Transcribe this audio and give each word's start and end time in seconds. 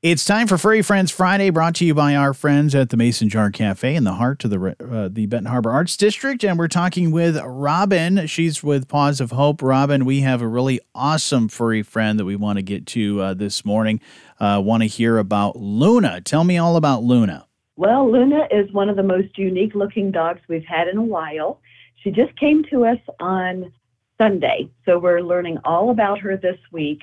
It's 0.00 0.24
time 0.24 0.46
for 0.46 0.56
Furry 0.56 0.80
Friends 0.80 1.10
Friday, 1.10 1.50
brought 1.50 1.74
to 1.74 1.84
you 1.84 1.92
by 1.92 2.14
our 2.14 2.32
friends 2.32 2.72
at 2.72 2.90
the 2.90 2.96
Mason 2.96 3.28
Jar 3.28 3.50
Cafe 3.50 3.96
in 3.96 4.04
the 4.04 4.12
heart 4.12 4.44
of 4.44 4.50
the 4.50 4.76
uh, 4.80 5.08
the 5.10 5.26
Benton 5.26 5.50
Harbor 5.50 5.72
Arts 5.72 5.96
District, 5.96 6.44
and 6.44 6.56
we're 6.56 6.68
talking 6.68 7.10
with 7.10 7.36
Robin. 7.44 8.28
She's 8.28 8.62
with 8.62 8.86
Paws 8.86 9.20
of 9.20 9.32
Hope. 9.32 9.60
Robin, 9.60 10.04
we 10.04 10.20
have 10.20 10.40
a 10.40 10.46
really 10.46 10.78
awesome 10.94 11.48
furry 11.48 11.82
friend 11.82 12.16
that 12.20 12.24
we 12.24 12.36
want 12.36 12.58
to 12.58 12.62
get 12.62 12.86
to 12.86 13.20
uh, 13.20 13.34
this 13.34 13.64
morning. 13.64 14.00
Uh, 14.38 14.62
want 14.64 14.84
to 14.84 14.86
hear 14.86 15.18
about 15.18 15.56
Luna? 15.56 16.20
Tell 16.20 16.44
me 16.44 16.58
all 16.58 16.76
about 16.76 17.02
Luna. 17.02 17.48
Well, 17.74 18.08
Luna 18.08 18.46
is 18.52 18.72
one 18.72 18.88
of 18.88 18.94
the 18.94 19.02
most 19.02 19.36
unique 19.36 19.74
looking 19.74 20.12
dogs 20.12 20.38
we've 20.46 20.64
had 20.64 20.86
in 20.86 20.96
a 20.96 21.02
while. 21.02 21.60
She 22.04 22.12
just 22.12 22.38
came 22.38 22.62
to 22.70 22.86
us 22.86 23.00
on 23.18 23.72
Sunday, 24.16 24.70
so 24.86 25.00
we're 25.00 25.22
learning 25.22 25.58
all 25.64 25.90
about 25.90 26.20
her 26.20 26.36
this 26.36 26.58
week. 26.70 27.02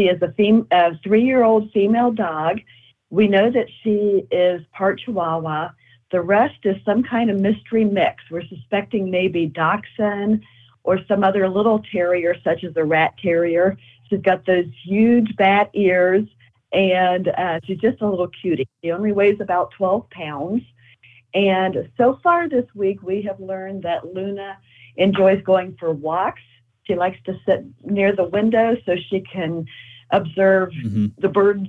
She 0.00 0.06
is 0.06 0.22
a, 0.22 0.32
fem- 0.32 0.66
a 0.70 0.96
three 1.04 1.22
year 1.22 1.42
old 1.42 1.70
female 1.72 2.10
dog. 2.10 2.60
We 3.10 3.28
know 3.28 3.50
that 3.50 3.66
she 3.82 4.24
is 4.30 4.62
part 4.72 4.98
Chihuahua. 5.00 5.72
The 6.10 6.22
rest 6.22 6.56
is 6.64 6.76
some 6.86 7.02
kind 7.02 7.30
of 7.30 7.38
mystery 7.38 7.84
mix. 7.84 8.24
We're 8.30 8.46
suspecting 8.46 9.10
maybe 9.10 9.44
Dachshund 9.44 10.42
or 10.84 11.00
some 11.06 11.22
other 11.22 11.46
little 11.50 11.82
terrier, 11.92 12.34
such 12.42 12.64
as 12.64 12.74
a 12.76 12.84
rat 12.84 13.12
terrier. 13.22 13.76
She's 14.08 14.22
got 14.22 14.46
those 14.46 14.64
huge 14.84 15.36
bat 15.36 15.68
ears, 15.74 16.26
and 16.72 17.28
uh, 17.28 17.60
she's 17.64 17.78
just 17.78 18.00
a 18.00 18.08
little 18.08 18.28
cutie. 18.28 18.66
She 18.82 18.92
only 18.92 19.12
weighs 19.12 19.38
about 19.40 19.72
12 19.72 20.08
pounds. 20.08 20.62
And 21.34 21.90
so 21.98 22.18
far 22.22 22.48
this 22.48 22.64
week, 22.74 23.02
we 23.02 23.20
have 23.22 23.38
learned 23.38 23.82
that 23.82 24.14
Luna 24.14 24.56
enjoys 24.96 25.42
going 25.42 25.76
for 25.78 25.92
walks 25.92 26.40
she 26.90 26.96
likes 26.96 27.18
to 27.24 27.38
sit 27.46 27.64
near 27.84 28.14
the 28.14 28.24
window 28.24 28.76
so 28.84 28.96
she 29.10 29.20
can 29.20 29.64
observe 30.12 30.70
mm-hmm. 30.70 31.06
the 31.18 31.28
birds, 31.28 31.68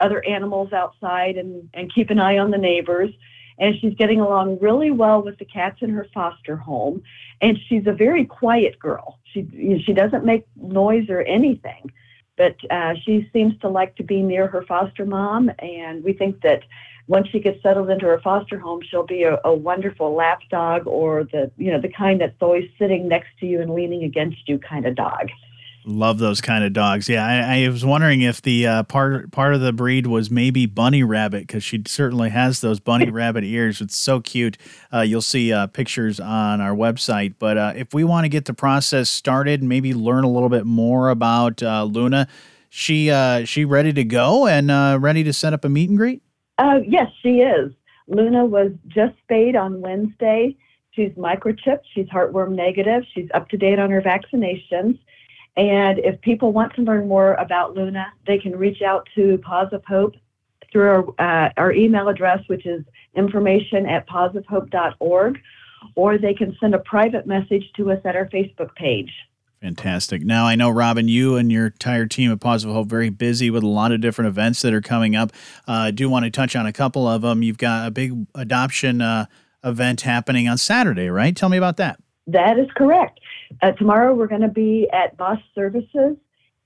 other 0.00 0.24
animals 0.26 0.72
outside, 0.72 1.36
and, 1.36 1.68
and 1.74 1.92
keep 1.94 2.10
an 2.10 2.18
eye 2.18 2.38
on 2.38 2.50
the 2.50 2.58
neighbors. 2.58 3.10
And 3.58 3.76
she's 3.80 3.94
getting 3.94 4.20
along 4.20 4.58
really 4.60 4.90
well 4.90 5.22
with 5.22 5.38
the 5.38 5.44
cats 5.44 5.78
in 5.80 5.90
her 5.90 6.08
foster 6.12 6.56
home. 6.56 7.02
And 7.40 7.58
she's 7.68 7.86
a 7.86 7.92
very 7.92 8.24
quiet 8.24 8.78
girl. 8.78 9.20
She 9.32 9.82
she 9.84 9.92
doesn't 9.92 10.24
make 10.24 10.46
noise 10.56 11.08
or 11.08 11.22
anything, 11.22 11.90
but 12.36 12.56
uh, 12.70 12.94
she 13.04 13.28
seems 13.32 13.56
to 13.60 13.68
like 13.68 13.94
to 13.96 14.02
be 14.02 14.22
near 14.22 14.48
her 14.48 14.62
foster 14.62 15.06
mom. 15.06 15.52
And 15.60 16.02
we 16.02 16.12
think 16.12 16.40
that 16.42 16.62
once 17.06 17.28
she 17.28 17.38
gets 17.38 17.62
settled 17.62 17.90
into 17.90 18.06
her 18.06 18.20
foster 18.20 18.58
home, 18.58 18.80
she'll 18.82 19.06
be 19.06 19.24
a, 19.24 19.38
a 19.44 19.54
wonderful 19.54 20.14
lap 20.14 20.40
dog 20.50 20.86
or 20.86 21.24
the 21.24 21.50
you 21.56 21.70
know 21.70 21.80
the 21.80 21.88
kind 21.88 22.20
that's 22.20 22.40
always 22.40 22.68
sitting 22.78 23.08
next 23.08 23.28
to 23.40 23.46
you 23.46 23.60
and 23.60 23.74
leaning 23.74 24.04
against 24.04 24.48
you 24.48 24.58
kind 24.58 24.86
of 24.86 24.94
dog. 24.94 25.28
Love 25.86 26.18
those 26.18 26.40
kind 26.40 26.64
of 26.64 26.72
dogs. 26.72 27.10
Yeah, 27.10 27.26
I, 27.26 27.64
I 27.64 27.68
was 27.68 27.84
wondering 27.84 28.22
if 28.22 28.40
the 28.40 28.66
uh, 28.66 28.82
part 28.84 29.30
part 29.32 29.54
of 29.54 29.60
the 29.60 29.72
breed 29.72 30.06
was 30.06 30.30
maybe 30.30 30.64
bunny 30.64 31.02
rabbit 31.02 31.46
because 31.46 31.62
she 31.62 31.82
certainly 31.86 32.30
has 32.30 32.62
those 32.62 32.80
bunny 32.80 33.10
rabbit 33.10 33.44
ears. 33.44 33.82
It's 33.82 33.94
so 33.96 34.20
cute. 34.20 34.56
Uh, 34.92 35.00
you'll 35.00 35.20
see 35.20 35.52
uh, 35.52 35.66
pictures 35.66 36.18
on 36.20 36.62
our 36.62 36.74
website. 36.74 37.34
But 37.38 37.58
uh, 37.58 37.72
if 37.76 37.92
we 37.92 38.02
want 38.02 38.24
to 38.24 38.30
get 38.30 38.46
the 38.46 38.54
process 38.54 39.10
started, 39.10 39.62
maybe 39.62 39.92
learn 39.92 40.24
a 40.24 40.30
little 40.30 40.48
bit 40.48 40.64
more 40.64 41.10
about 41.10 41.62
uh, 41.62 41.84
Luna, 41.84 42.28
she 42.70 43.10
uh, 43.10 43.44
she 43.44 43.66
ready 43.66 43.92
to 43.92 44.04
go 44.04 44.46
and 44.46 45.02
ready 45.02 45.22
to 45.24 45.34
set 45.34 45.52
up 45.52 45.66
a 45.66 45.68
meet 45.68 45.90
and 45.90 45.98
greet. 45.98 46.22
Yes, 46.86 47.10
she 47.20 47.40
is. 47.40 47.72
Luna 48.06 48.46
was 48.46 48.72
just 48.88 49.14
spayed 49.22 49.54
on 49.54 49.82
Wednesday. 49.82 50.56
She's 50.92 51.12
microchipped. 51.12 51.82
She's 51.92 52.06
heartworm 52.06 52.52
negative. 52.54 53.02
She's 53.12 53.28
up 53.34 53.48
to 53.50 53.56
date 53.58 53.78
on 53.78 53.90
her 53.90 54.00
vaccinations. 54.00 54.98
And 55.56 55.98
if 56.00 56.20
people 56.20 56.52
want 56.52 56.74
to 56.74 56.82
learn 56.82 57.08
more 57.08 57.34
about 57.34 57.74
Luna, 57.74 58.06
they 58.26 58.38
can 58.38 58.56
reach 58.56 58.82
out 58.82 59.08
to 59.14 59.38
Paws 59.38 59.72
of 59.72 59.84
Hope 59.84 60.14
through 60.72 61.14
our, 61.18 61.46
uh, 61.46 61.50
our 61.56 61.72
email 61.72 62.08
address, 62.08 62.40
which 62.48 62.66
is 62.66 62.84
information 63.14 63.86
at 63.86 64.08
pawsofhope.org, 64.08 65.40
or 65.94 66.18
they 66.18 66.34
can 66.34 66.56
send 66.60 66.74
a 66.74 66.80
private 66.80 67.26
message 67.26 67.70
to 67.76 67.92
us 67.92 68.00
at 68.04 68.16
our 68.16 68.26
Facebook 68.26 68.74
page. 68.74 69.12
Fantastic. 69.64 70.22
Now 70.22 70.46
I 70.46 70.56
know, 70.56 70.68
Robin, 70.68 71.08
you 71.08 71.36
and 71.36 71.50
your 71.50 71.66
entire 71.66 72.04
team 72.04 72.30
at 72.30 72.44
of 72.44 72.64
Hope 72.64 72.88
very 72.88 73.08
busy 73.08 73.48
with 73.48 73.62
a 73.62 73.68
lot 73.68 73.92
of 73.92 74.00
different 74.02 74.28
events 74.28 74.60
that 74.60 74.74
are 74.74 74.82
coming 74.82 75.16
up. 75.16 75.32
Uh, 75.66 75.72
I 75.72 75.90
do 75.90 76.10
want 76.10 76.26
to 76.26 76.30
touch 76.30 76.54
on 76.54 76.66
a 76.66 76.72
couple 76.72 77.08
of 77.08 77.22
them. 77.22 77.42
You've 77.42 77.56
got 77.56 77.86
a 77.86 77.90
big 77.90 78.26
adoption 78.34 79.00
uh, 79.00 79.24
event 79.64 80.02
happening 80.02 80.48
on 80.48 80.58
Saturday, 80.58 81.08
right? 81.08 81.34
Tell 81.34 81.48
me 81.48 81.56
about 81.56 81.78
that. 81.78 81.98
That 82.26 82.58
is 82.58 82.66
correct. 82.76 83.13
Uh, 83.62 83.72
tomorrow 83.72 84.14
we're 84.14 84.26
going 84.26 84.40
to 84.40 84.48
be 84.48 84.88
at 84.92 85.16
Bus 85.16 85.38
Services 85.54 86.16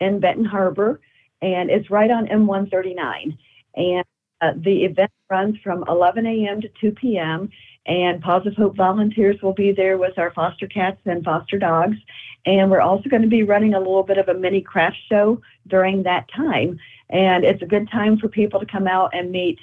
in 0.00 0.20
Benton 0.20 0.44
Harbor, 0.44 1.00
and 1.42 1.70
it's 1.70 1.90
right 1.90 2.10
on 2.10 2.26
M139. 2.26 3.36
And 3.76 4.04
uh, 4.40 4.52
the 4.56 4.84
event 4.84 5.10
runs 5.30 5.56
from 5.62 5.84
11 5.88 6.26
a.m. 6.26 6.60
to 6.60 6.68
2 6.80 6.92
p.m. 6.92 7.50
And 7.86 8.22
of 8.24 8.54
Hope 8.54 8.76
volunteers 8.76 9.40
will 9.42 9.54
be 9.54 9.72
there 9.72 9.98
with 9.98 10.18
our 10.18 10.30
foster 10.32 10.66
cats 10.66 11.00
and 11.06 11.24
foster 11.24 11.58
dogs. 11.58 11.96
And 12.44 12.70
we're 12.70 12.80
also 12.80 13.08
going 13.08 13.22
to 13.22 13.28
be 13.28 13.42
running 13.42 13.74
a 13.74 13.78
little 13.78 14.02
bit 14.02 14.18
of 14.18 14.28
a 14.28 14.34
mini 14.34 14.60
craft 14.60 14.98
show 15.08 15.40
during 15.66 16.02
that 16.04 16.28
time. 16.34 16.78
And 17.10 17.44
it's 17.44 17.62
a 17.62 17.66
good 17.66 17.90
time 17.90 18.18
for 18.18 18.28
people 18.28 18.60
to 18.60 18.66
come 18.66 18.86
out 18.86 19.10
and 19.14 19.32
meet 19.32 19.58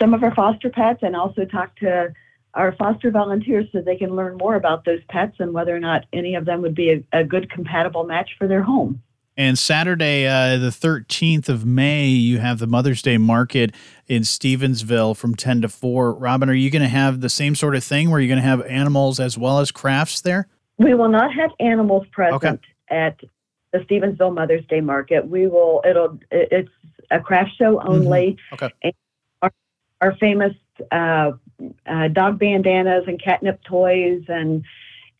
some 0.00 0.14
of 0.14 0.22
our 0.22 0.34
foster 0.34 0.70
pets 0.70 1.00
and 1.02 1.16
also 1.16 1.44
talk 1.44 1.74
to 1.76 2.12
our 2.54 2.72
foster 2.76 3.10
volunteers 3.10 3.66
so 3.72 3.80
they 3.80 3.96
can 3.96 4.14
learn 4.14 4.36
more 4.36 4.54
about 4.54 4.84
those 4.84 5.00
pets 5.08 5.36
and 5.38 5.52
whether 5.52 5.74
or 5.74 5.80
not 5.80 6.04
any 6.12 6.34
of 6.34 6.44
them 6.44 6.62
would 6.62 6.74
be 6.74 6.90
a, 6.90 7.20
a 7.20 7.24
good 7.24 7.50
compatible 7.50 8.04
match 8.04 8.30
for 8.38 8.46
their 8.46 8.62
home. 8.62 9.02
And 9.36 9.58
Saturday, 9.58 10.26
uh, 10.28 10.58
the 10.58 10.70
13th 10.70 11.48
of 11.48 11.66
May, 11.66 12.06
you 12.06 12.38
have 12.38 12.60
the 12.60 12.68
Mother's 12.68 13.02
Day 13.02 13.18
market 13.18 13.74
in 14.06 14.22
Stevensville 14.22 15.16
from 15.16 15.34
10 15.34 15.62
to 15.62 15.68
4. 15.68 16.14
Robin, 16.14 16.48
are 16.48 16.54
you 16.54 16.70
going 16.70 16.82
to 16.82 16.88
have 16.88 17.20
the 17.20 17.28
same 17.28 17.56
sort 17.56 17.74
of 17.74 17.82
thing 17.82 18.10
where 18.10 18.20
you're 18.20 18.28
going 18.28 18.42
to 18.42 18.48
have 18.48 18.62
animals 18.66 19.18
as 19.18 19.36
well 19.36 19.58
as 19.58 19.72
crafts 19.72 20.20
there? 20.20 20.46
We 20.78 20.94
will 20.94 21.08
not 21.08 21.34
have 21.34 21.50
animals 21.58 22.06
present 22.12 22.44
okay. 22.44 22.58
at 22.90 23.20
the 23.72 23.80
Stevensville 23.80 24.32
Mother's 24.34 24.64
Day 24.66 24.80
market. 24.80 25.28
We 25.28 25.48
will, 25.48 25.82
it'll, 25.88 26.18
it's 26.30 26.70
a 27.10 27.18
craft 27.18 27.50
show 27.58 27.78
mm-hmm. 27.78 27.88
only. 27.88 28.38
Mm-hmm. 28.52 28.64
Okay. 28.66 28.94
Our, 29.42 29.52
our 30.00 30.16
famous 30.16 30.54
uh, 30.92 31.32
uh, 31.86 32.08
dog 32.08 32.38
bandanas 32.38 33.04
and 33.06 33.22
catnip 33.22 33.62
toys 33.64 34.22
and 34.28 34.64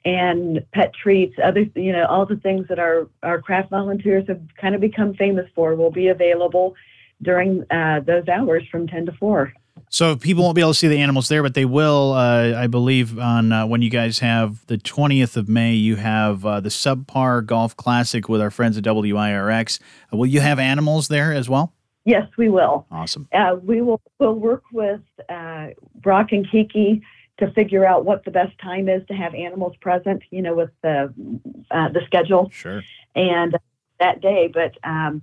and 0.06 0.62
pet 0.72 0.92
treats, 0.92 1.34
other 1.42 1.64
you 1.74 1.90
know, 1.90 2.04
all 2.06 2.26
the 2.26 2.36
things 2.36 2.66
that 2.68 2.78
our 2.78 3.08
our 3.22 3.40
craft 3.40 3.70
volunteers 3.70 4.24
have 4.28 4.40
kind 4.60 4.74
of 4.74 4.80
become 4.80 5.14
famous 5.14 5.48
for 5.54 5.74
will 5.74 5.90
be 5.90 6.08
available 6.08 6.74
during 7.22 7.64
uh, 7.70 8.00
those 8.00 8.28
hours 8.28 8.62
from 8.70 8.86
ten 8.86 9.06
to 9.06 9.12
four. 9.12 9.52
So 9.88 10.16
people 10.16 10.42
won't 10.42 10.56
be 10.56 10.60
able 10.60 10.72
to 10.72 10.78
see 10.78 10.88
the 10.88 10.98
animals 10.98 11.28
there, 11.28 11.42
but 11.42 11.54
they 11.54 11.64
will, 11.64 12.12
uh, 12.12 12.54
I 12.56 12.66
believe, 12.66 13.18
on 13.18 13.52
uh, 13.52 13.66
when 13.66 13.80
you 13.82 13.90
guys 13.90 14.18
have 14.20 14.66
the 14.66 14.76
20th 14.76 15.36
of 15.36 15.48
May, 15.48 15.74
you 15.74 15.96
have 15.96 16.44
uh, 16.44 16.60
the 16.60 16.68
Subpar 16.68 17.44
Golf 17.46 17.76
Classic 17.76 18.28
with 18.28 18.40
our 18.40 18.50
friends 18.50 18.76
at 18.76 18.84
WIRX. 18.84 19.78
Uh, 20.12 20.16
will 20.16 20.26
you 20.26 20.40
have 20.40 20.58
animals 20.58 21.08
there 21.08 21.32
as 21.32 21.48
well? 21.48 21.72
Yes, 22.04 22.28
we 22.36 22.48
will. 22.48 22.86
Awesome. 22.90 23.28
Uh, 23.32 23.56
we 23.62 23.80
will 23.80 24.00
we'll 24.18 24.34
work 24.34 24.64
with 24.72 25.00
uh, 25.28 25.68
Brock 25.96 26.32
and 26.32 26.48
Kiki 26.50 27.02
to 27.38 27.50
figure 27.52 27.84
out 27.84 28.04
what 28.04 28.24
the 28.24 28.30
best 28.30 28.56
time 28.58 28.88
is 28.88 29.02
to 29.08 29.14
have 29.14 29.34
animals 29.34 29.74
present, 29.80 30.22
you 30.30 30.42
know, 30.42 30.54
with 30.54 30.70
the 30.82 31.12
uh, 31.70 31.88
the 31.88 32.02
schedule. 32.06 32.50
Sure. 32.52 32.82
And 33.16 33.56
that 34.00 34.20
day, 34.20 34.50
but 34.52 34.76
um, 34.84 35.22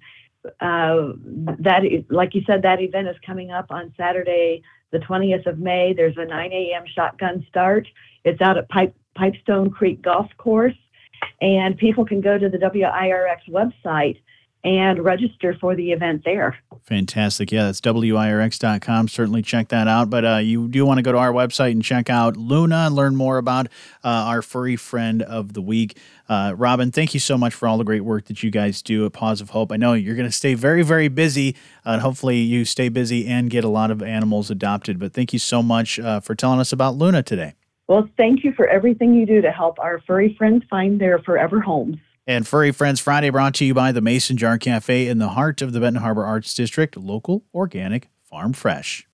uh, 0.60 1.14
that 1.60 1.84
like 2.10 2.34
you 2.34 2.42
said, 2.48 2.64
that 2.64 2.82
event 2.82 3.08
is 3.08 3.16
coming 3.26 3.52
up 3.52 3.68
on 3.70 3.94
Saturday, 3.96 4.64
the 4.92 5.00
20th 5.00 5.46
of 5.46 5.60
May. 5.60 5.94
There's 5.94 6.18
a 6.18 6.26
9 6.26 6.52
a.m. 6.52 6.84
shotgun 6.88 7.46
start. 7.48 7.88
It's 8.24 8.42
out 8.42 8.58
at 8.58 8.70
Pipe, 8.70 8.96
Pipestone 9.16 9.70
Creek 9.70 10.02
Golf 10.02 10.30
Course, 10.38 10.78
and 11.42 11.78
people 11.78 12.06
can 12.06 12.22
go 12.22 12.40
to 12.40 12.50
the 12.50 12.58
WIRX 12.58 13.50
website 13.50 14.20
and 14.64 15.04
register 15.04 15.56
for 15.60 15.76
the 15.76 15.92
event 15.92 16.24
there. 16.24 16.58
Fantastic. 16.84 17.52
Yeah, 17.52 17.66
that's 17.66 17.82
WIRX.com. 17.82 19.08
Certainly 19.08 19.42
check 19.44 19.70
that 19.70 19.88
out. 19.88 20.10
But 20.10 20.26
uh, 20.26 20.38
you 20.38 20.68
do 20.68 20.86
want 20.86 20.98
to 21.00 21.02
go 21.02 21.12
to 21.12 21.18
our 21.18 21.32
website 21.32 21.72
and 21.72 21.84
check 21.84 22.10
out 22.10 22.38
Luna 22.38 22.88
and 22.88 22.96
learn 22.96 23.16
more 23.16 23.38
about 23.38 23.68
uh, 24.04 24.08
our 24.08 24.42
furry 24.42 24.76
friend 24.76 25.22
of 25.24 25.54
the 25.54 25.62
week. 25.62 25.98
Uh, 26.30 26.54
Robin, 26.56 26.92
thank 26.92 27.14
you 27.14 27.20
so 27.20 27.38
much 27.38 27.54
for 27.54 27.68
all 27.68 27.78
the 27.78 27.84
great 27.84 28.02
work 28.02 28.26
that 28.26 28.44
you 28.44 28.52
guys 28.52 28.82
do 28.82 29.06
at 29.06 29.14
Paws 29.14 29.42
of 29.42 29.50
Hope. 29.50 29.72
I 29.72 29.78
know 29.78 29.94
you're 29.94 30.16
going 30.16 30.30
to 30.30 30.32
stay 30.32 30.54
very, 30.54 30.84
very 30.84 31.08
busy, 31.08 31.56
uh, 31.86 31.92
and 31.92 32.02
hopefully 32.02 32.38
you 32.38 32.64
stay 32.66 32.90
busy 32.90 33.28
and 33.28 33.50
get 33.50 33.64
a 33.64 33.70
lot 33.70 33.92
of 33.92 34.02
animals 34.02 34.50
adopted. 34.50 35.00
But 35.00 35.14
thank 35.14 35.34
you 35.34 35.40
so 35.40 35.62
much 35.62 36.00
uh, 36.00 36.20
for 36.20 36.36
telling 36.36 36.60
us 36.60 36.72
about 36.72 36.96
Luna 36.96 37.24
today. 37.24 37.56
Well, 37.88 38.08
thank 38.16 38.46
you 38.46 38.54
for 38.54 38.68
everything 38.68 39.14
you 39.14 39.26
do 39.26 39.42
to 39.42 39.52
help 39.52 39.78
our 39.80 40.00
furry 40.08 40.34
friends 40.38 40.64
find 40.70 41.02
their 41.02 41.20
forever 41.20 41.60
homes. 41.60 41.98
And 42.32 42.48
Furry 42.48 42.72
Friends 42.72 43.02
Friday 43.02 43.30
brought 43.30 43.56
to 43.56 43.66
you 43.66 43.74
by 43.74 43.92
the 43.92 44.00
Mason 44.00 44.38
Jar 44.38 44.58
Cafe 44.58 45.06
in 45.06 45.18
the 45.18 45.28
heart 45.28 45.62
of 45.62 45.74
the 45.74 45.82
Benton 45.82 46.02
Harbor 46.02 46.24
Arts 46.24 46.56
District, 46.56 46.96
local, 46.96 47.44
organic, 47.54 48.08
farm 48.24 48.54
fresh. 48.54 49.06